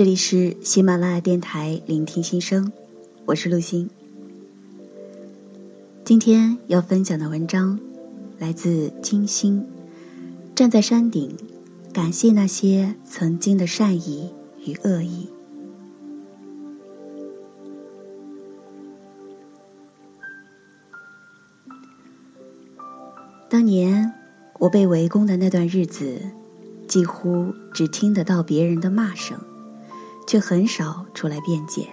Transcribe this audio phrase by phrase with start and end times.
[0.00, 2.72] 这里是喜马拉雅电台，聆听心声，
[3.26, 3.90] 我是陆欣。
[6.06, 7.78] 今天要分享的文章
[8.38, 9.66] 来自金星。
[10.54, 11.36] 站在山顶，
[11.92, 14.32] 感谢那些曾经的善意
[14.64, 15.28] 与恶意。
[23.50, 24.14] 当年
[24.60, 26.22] 我被围攻的那段日子，
[26.88, 29.38] 几乎只听得到别人的骂声。
[30.30, 31.88] 却很少出来辩解。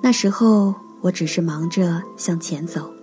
[0.00, 2.94] 那时候，我只是忙着向前走。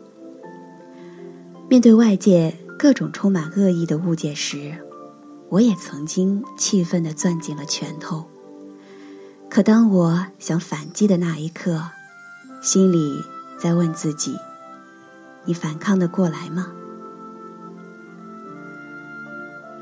[1.67, 4.77] 面对外界各种充满恶意的误解时，
[5.49, 8.29] 我也曾经气愤地攥紧了拳头。
[9.49, 11.81] 可当我想反击的那一刻，
[12.61, 13.21] 心里
[13.59, 14.37] 在问自己：
[15.43, 16.71] 你反抗得过来吗？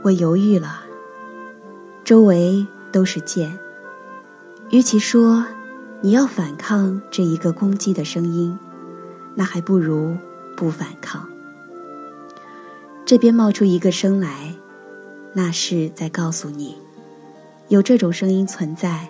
[0.02, 0.82] 我犹豫了。
[2.04, 3.60] 周围都是剑。
[4.76, 5.46] 与其说
[6.02, 8.60] 你要反抗这一个攻击的声音，
[9.34, 10.18] 那还不如
[10.58, 11.30] 不反抗。
[13.06, 14.54] 这边冒出一个声来，
[15.32, 16.76] 那是在告诉你，
[17.70, 19.08] 有这种声音存在，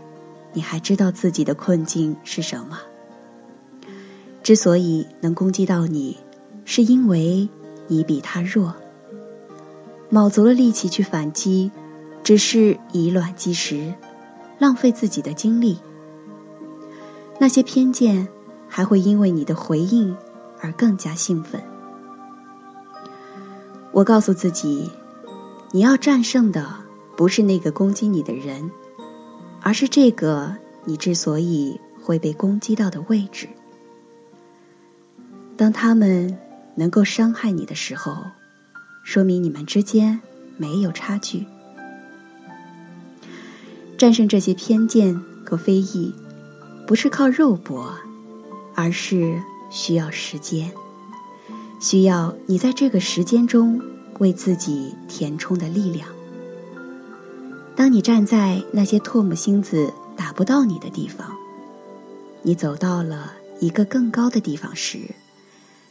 [0.53, 2.77] 你还知道自己的困境是什么。
[4.43, 6.15] 之所以能攻击到你，
[6.63, 7.49] 是因为
[7.87, 8.75] 你比他弱。
[10.11, 11.71] 卯足了力气去反击，
[12.23, 13.95] 只是以卵击石。
[14.57, 15.77] 浪费自己的精力，
[17.39, 18.27] 那些偏见
[18.67, 20.15] 还会因为你的回应
[20.61, 21.61] 而更加兴奋。
[23.91, 24.89] 我告诉自己，
[25.71, 26.73] 你要战胜的
[27.15, 28.71] 不是那个攻击你的人，
[29.61, 33.47] 而是这个你之所以会被攻击到的位置。
[35.57, 36.37] 当他们
[36.75, 38.17] 能够伤害你的时候，
[39.03, 40.19] 说明你们之间
[40.57, 41.45] 没有差距。
[43.97, 46.13] 战胜这些偏见和非议，
[46.85, 47.93] 不是靠肉搏，
[48.73, 50.71] 而是需要时间，
[51.79, 53.81] 需要你在这个时间中
[54.19, 56.09] 为自己填充的力量。
[57.75, 61.35] 当你站在那些唾沫星子打不到你的地方，
[62.41, 64.99] 你走到了一个更高的地方时，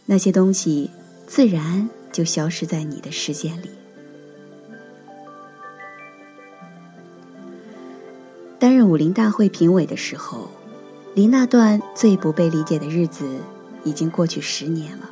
[0.06, 0.90] 那些东西
[1.26, 3.70] 自然就消失在你的视线里。
[8.64, 10.48] 担任武林大会评委的时候，
[11.12, 13.26] 离那段最不被理解的日子
[13.82, 15.10] 已经过去十年了。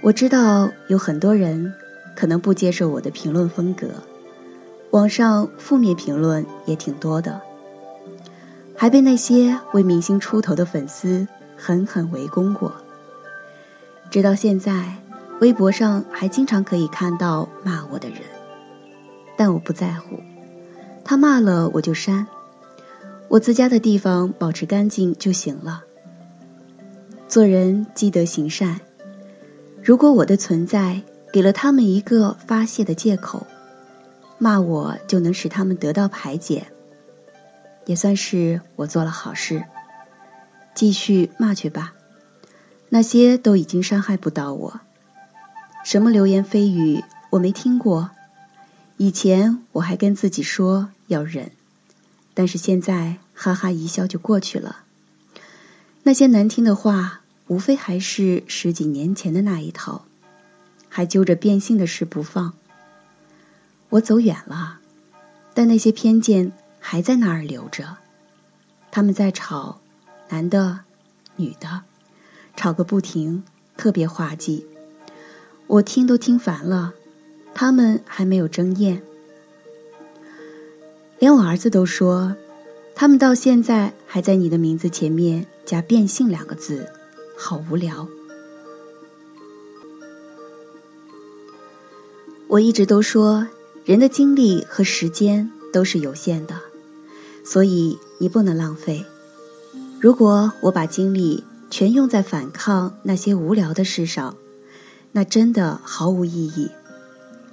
[0.00, 1.74] 我知道有很多人
[2.16, 3.88] 可能不接受我的评论风格，
[4.90, 7.42] 网上负面评论也挺多的，
[8.74, 12.72] 还被那些为明星出头的粉丝狠狠围攻过。
[14.10, 14.94] 直到现在，
[15.42, 18.20] 微博上还经常可以看到骂我的人，
[19.36, 20.18] 但我不在乎。
[21.08, 22.26] 他骂了我就删，
[23.28, 25.82] 我自家的地方保持干净就行了。
[27.26, 28.78] 做人积德行善，
[29.82, 31.00] 如果我的存在
[31.32, 33.46] 给了他们一个发泄的借口，
[34.36, 36.66] 骂我就能使他们得到排解，
[37.86, 39.64] 也算是我做了好事。
[40.74, 41.94] 继续骂去吧，
[42.90, 44.80] 那些都已经伤害不到我。
[45.86, 48.10] 什么流言蜚语我没听过，
[48.98, 50.90] 以前我还跟自己说。
[51.08, 51.52] 要忍，
[52.34, 54.84] 但是现在哈哈一笑就过去了。
[56.02, 60.04] 那些难听的话，无非还是十几年前的那一套，
[60.90, 62.52] 还揪着变性的事不放。
[63.88, 64.80] 我走远了，
[65.54, 67.96] 但那些偏见还在那儿留着。
[68.90, 69.80] 他们在吵，
[70.28, 70.80] 男的、
[71.36, 71.84] 女的，
[72.54, 73.44] 吵个不停，
[73.78, 74.66] 特别滑稽。
[75.66, 76.92] 我听都听烦了，
[77.60, 79.02] 他们还没有争艳。
[81.18, 82.36] 连我儿子都说，
[82.94, 86.86] 他们到现在还在你的名字前面加“变性”两个字，
[87.36, 88.06] 好无聊。
[92.46, 93.48] 我一直都说，
[93.84, 96.60] 人的精力和时间都是有限的，
[97.44, 99.04] 所以你不能浪费。
[99.98, 104.36] 如果我把精力全用在反抗那些无聊的事上，
[105.10, 106.70] 那真的毫无意义。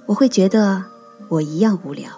[0.06, 0.84] 我会觉得
[1.28, 2.10] 我一样无聊。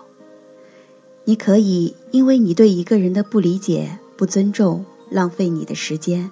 [1.24, 6.30] 你可以因为你对一个人的不理解、不尊重，浪费你的时间，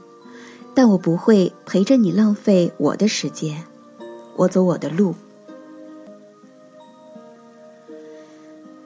[0.75, 3.65] 但我不会陪着你浪费我的时间。
[4.37, 5.15] 我走我的路。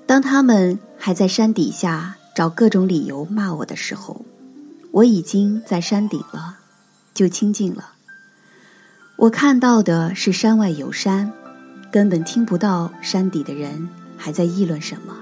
[0.07, 4.25] 当他们还在山底下找各种理由骂我的时候，
[4.91, 6.59] 我已经在山顶了，
[7.15, 7.93] 就清静了。
[9.17, 11.33] 我看到的是山外有山，
[11.91, 15.17] 根本听不到山底的人还在议论什么。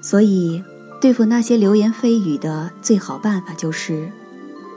[0.00, 0.62] 所以，
[1.00, 4.10] 对付那些流言蜚语的最好办法就是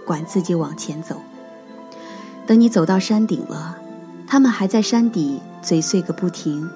[0.06, 1.22] 管自己往前走。
[2.46, 3.78] 等你走到山顶了，
[4.26, 6.70] 他们还在山底嘴碎个不停。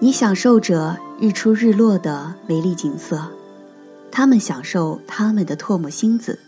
[0.00, 3.28] 你享受着日出日落的美丽景色，
[4.10, 6.38] 他们享受他们的唾沫星子，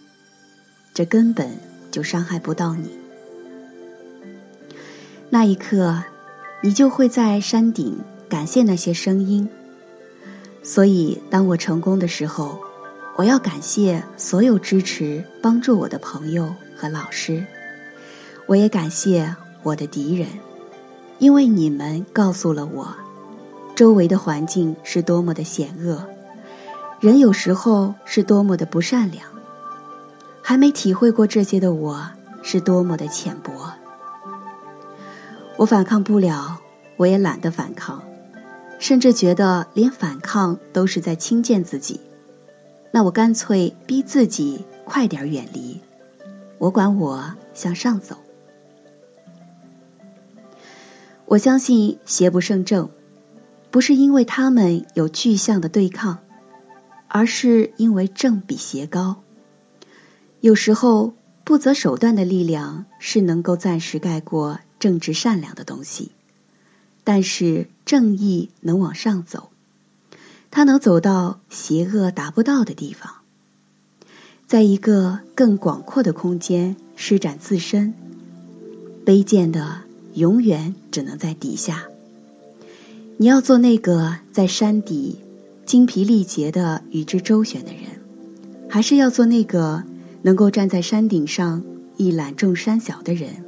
[0.93, 1.59] 这根本
[1.91, 2.91] 就伤害不到你。
[5.31, 6.03] 那一刻，
[6.63, 7.99] 你就会在山顶
[8.29, 9.49] 感谢那些声音。
[10.63, 12.59] 所以，当我成功的时候，
[13.17, 17.45] 我要感谢所有支持、帮助我的朋友和老师。
[18.47, 20.29] 我也感谢我的敌人，
[21.19, 22.95] 因为你们告诉了我，
[23.75, 26.05] 周围的环境是多么的险恶，
[27.01, 29.25] 人有时候是多么的不善良。
[30.43, 32.05] 还没体会过这些的我，
[32.43, 33.73] 是多么的浅薄。
[35.61, 36.59] 我反抗不了，
[36.97, 38.03] 我也懒得反抗。
[38.79, 42.01] 甚至觉得连反抗都是在轻贱自己，
[42.91, 45.79] 那我干脆逼自己快点远离。
[46.57, 48.17] 我管我向上走。
[51.27, 52.89] 我相信邪不胜正，
[53.71, 56.21] 不是因为他们有具象的对抗，
[57.07, 59.23] 而是因为正比邪高。
[60.41, 61.13] 有时候
[61.45, 66.11] 不择手段的力量是能够暂时盖过正直善良的东西。
[67.05, 69.51] 但是正义能往上走，
[70.51, 73.15] 它能走到邪恶达不到的地方，
[74.47, 77.95] 在一个更广阔的空间施展自身。
[79.07, 79.81] 卑贱的
[80.15, 81.85] 永远只能在底下。
[83.17, 85.19] 你要做那个在山底
[85.65, 87.83] 精疲力竭的与之周旋的人，
[88.69, 89.83] 还是要做那个
[90.23, 91.65] 能够站在山顶上
[91.97, 93.45] 一览众山小的人？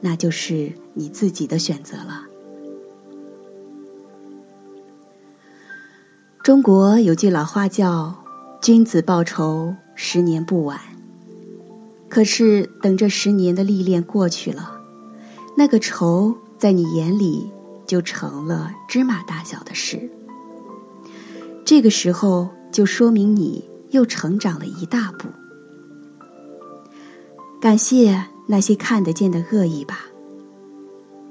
[0.00, 2.24] 那就是你自己的选择了。
[6.42, 8.24] 中国有句老话叫
[8.62, 10.80] “君子报仇，十年不晚”。
[12.08, 14.80] 可是等这十年的历练过去了，
[15.56, 17.52] 那个仇在你眼里
[17.86, 20.10] 就成了芝麻大小的事。
[21.64, 25.28] 这个时候就说明你又成长了一大步。
[27.60, 30.00] 感谢那些看得见的恶意吧，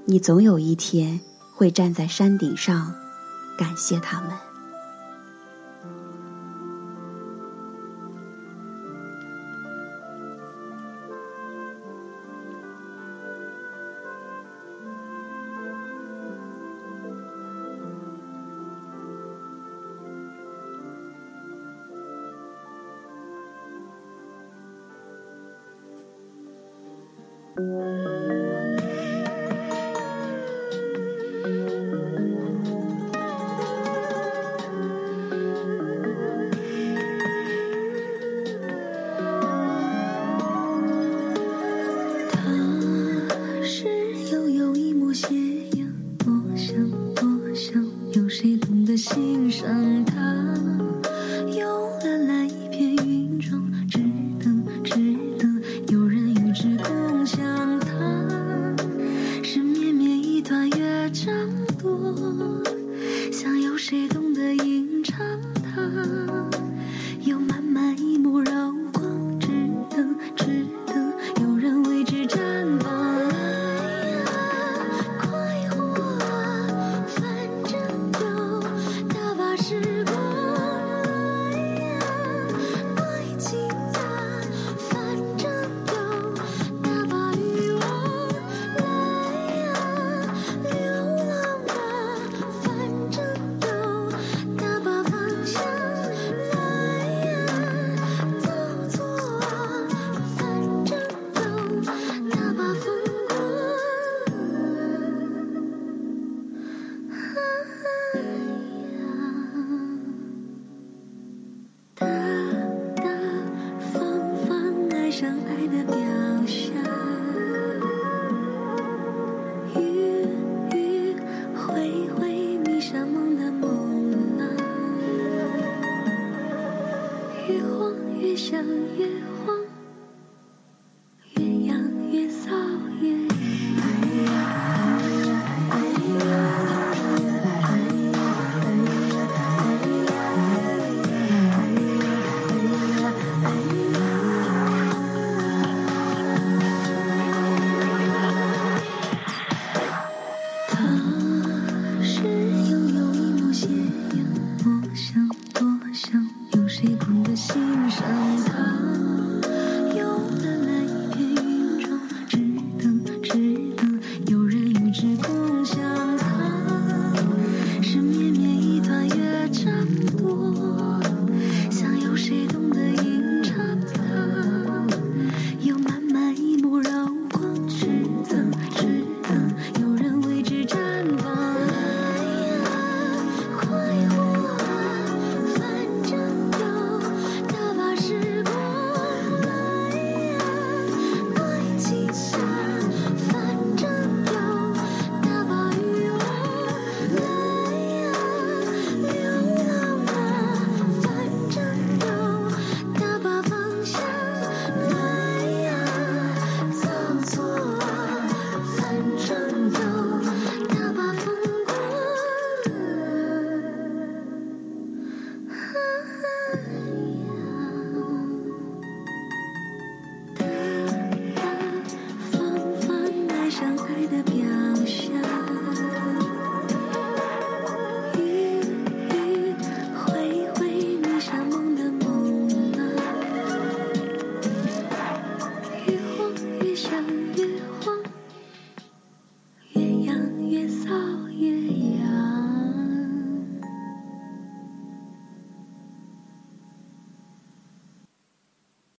[0.06, 1.20] 你总有一天
[1.54, 2.94] 会站在山顶上，
[3.58, 4.49] 感谢他们。
[27.60, 28.09] 想